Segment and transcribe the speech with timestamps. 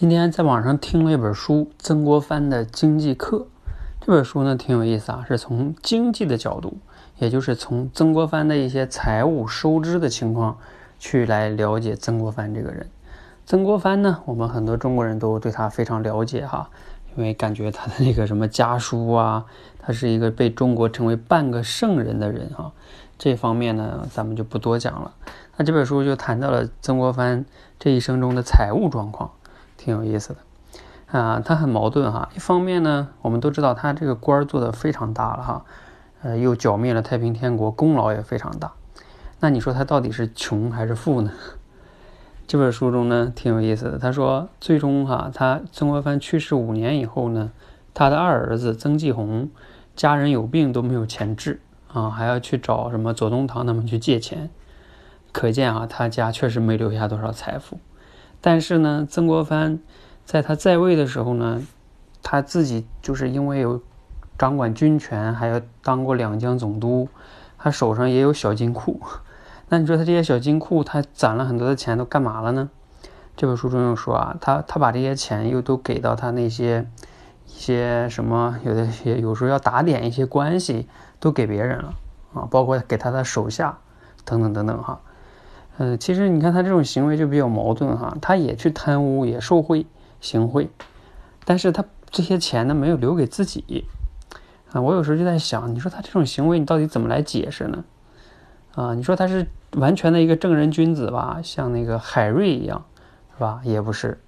[0.00, 3.48] 今天在网上听了一本书，曾国藩的经济课。
[4.00, 6.78] 这本书呢挺有意思啊，是从经济的角度，
[7.18, 10.56] 也就是从曾国藩的一些财务收支的情况
[11.00, 12.88] 去来了解曾国藩这个人。
[13.44, 16.70] 曾国藩呢，我们很多中国人都对他非常了解哈，
[17.16, 19.46] 因为感觉他的那个什么家书啊，
[19.80, 22.70] 他是一个被中国称为半个圣人的人哈。
[23.18, 25.12] 这方面呢，咱们就不多讲了。
[25.56, 27.44] 那这本书就谈到了曾国藩
[27.80, 29.32] 这一生中的财务状况。
[29.78, 32.28] 挺有意思的，啊，他很矛盾哈。
[32.36, 35.64] 一方面呢，我们都知道他这个官儿做的非常大了哈，
[36.22, 38.72] 呃，又剿灭了太平天国，功劳也非常大。
[39.40, 41.32] 那你说他到底是穷还是富呢？
[42.48, 43.98] 这本书中呢，挺有意思的。
[43.98, 47.52] 他说，最终哈，他曾国藩去世五年以后呢，
[47.94, 49.48] 他的二儿子曾纪红
[49.94, 51.60] 家人有病都没有钱治
[51.92, 54.50] 啊，还要去找什么左宗棠他们去借钱，
[55.30, 57.78] 可见啊，他家确实没留下多少财富。
[58.40, 59.80] 但是呢，曾国藩
[60.24, 61.62] 在他在位的时候呢，
[62.22, 63.80] 他自己就是因为有
[64.38, 67.08] 掌管军权，还有当过两江总督，
[67.58, 69.00] 他手上也有小金库。
[69.70, 72.70] 那你说他这些小金库，他攒了很多的钱都干嘛了呢？
[73.36, 76.86] 这本书中又说啊，他他把这些钱又都给到他那些
[77.46, 80.88] 一些什么，有的些有时候要打点一些关系，
[81.20, 81.94] 都给别人了
[82.34, 83.78] 啊，包括给他的手下
[84.24, 85.00] 等等等等哈。
[85.80, 89.86] 嗯，其实你看他这种行为就比较矛盾哈，他也去贪污，也受贿
[90.20, 90.68] 行贿，
[91.44, 93.84] 但是他这些钱呢没有留给自己
[94.72, 94.80] 啊。
[94.80, 97.84] 我有时候就在想，你说他这种行为你到底怎么来解释呢？
[98.74, 102.84] 啊，你说他是完全的一个正人君子吧，像那个海瑞一样，
[103.36, 103.60] 是吧？
[103.62, 104.18] 也不是，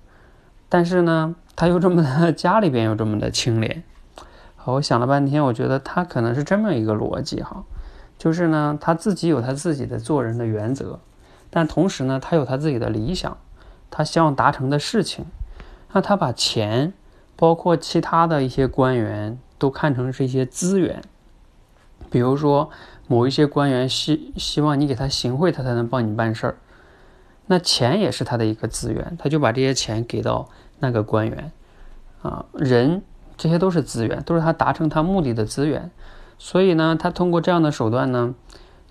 [0.69, 3.83] 但是呢，他又这么的 家里边又这么的清廉。
[4.55, 7.64] 好，我想了半天，我觉得他可能是这么一个逻辑哈，
[8.17, 11.01] 就是呢，他自己有他自己的做人的原则。
[11.51, 13.37] 但同时呢，他有他自己的理想，
[13.91, 15.27] 他希望达成的事情，
[15.92, 16.92] 那他把钱，
[17.37, 21.03] 包括其他的一些官员，都看成是一些资源。
[22.11, 22.70] 比如说，
[23.07, 26.57] 某一些官员希希望你给他行贿，他才能帮你办事儿，
[27.47, 30.48] 那钱也是他的一个资源，他就把这些钱给到
[30.79, 31.53] 那个官员，
[32.23, 33.03] 啊，人
[33.36, 35.91] 这些都是资源，都是他达成他目的的资源。
[36.39, 38.35] 所以呢，他通过这样的手段呢，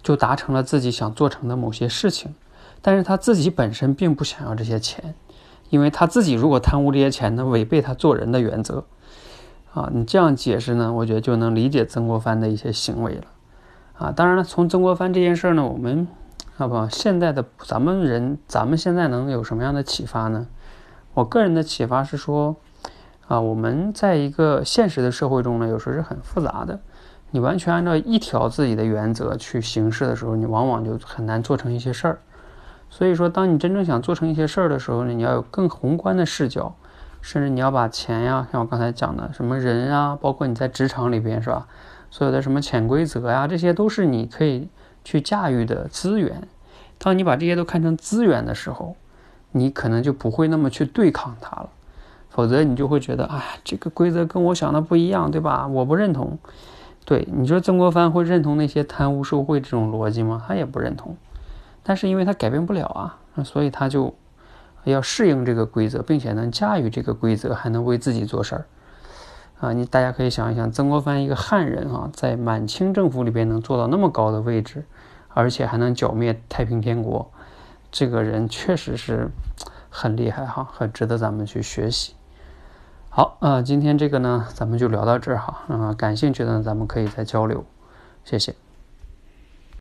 [0.03, 2.35] 就达成了自己想做成的某些事情。
[2.81, 5.13] 但是他自己本身并不想要这些钱，
[5.69, 8.85] 因为他自己如果贪污这些钱呢，违背他做人的原则，
[9.73, 13.23] 啊，你这样解释呢，我觉得就能理解曾国藩的一些行为了，
[13.97, 16.07] 啊，当然了，从曾国藩这件事呢，我们，
[16.55, 16.87] 好不？
[16.89, 20.47] 现在的咱们人，咱们现在能有什么样的启发呢？
[21.13, 22.55] 我个人的启发是说，
[23.27, 26.79] 啊，我们在一个现实的社会中呢，有时候是很复杂的，
[27.31, 32.19] 你完全按照一条自己的原则去行事的时候，你往往就很难做成一些事儿。
[32.89, 36.75] 所以说，当你真正想做成一些事儿的时候呢，你要有更宏观的视角，
[37.21, 41.67] 甚至你要把钱呀，像我刚才讲的什么人啊，包括你在职场里边是吧，
[42.09, 44.67] 所有的什么潜规则呀，这些都是你可以
[45.03, 46.47] 去驾驭的资源。
[46.97, 48.95] 当你把这些都看成资源的时候，
[49.51, 51.69] 你可能就不会那么去对抗它了。
[52.29, 55.67] 否则你就会觉得，哎，这个规则跟我想的不一样，对吧？
[55.67, 56.37] 我不认同。
[57.05, 60.43] 对，你说曾国藩会认同那些贪污受贿这种逻辑吗？
[60.47, 61.17] 他也不认同。
[61.83, 64.13] 但是因为他改变不了啊，所以他就
[64.83, 68.65] 要适应这个规则，并且能驾驭这个规则，还能为自己做事儿
[69.59, 69.73] 啊！
[69.73, 74.85] 你大家可以想一想，曾国藩一个汉人啊，在满清政府里边能做到那么高的位置，
[75.29, 77.29] 而且还能剿灭太平天国，
[77.91, 79.29] 这个人确实是
[79.89, 82.13] 很厉害哈，很值得咱们去学习。
[83.09, 87.65] 好啊，今天这个呢，咱们就聊到这儿哈啊，感兴趣的呢咱们可以再交流，
[88.23, 88.55] 谢谢。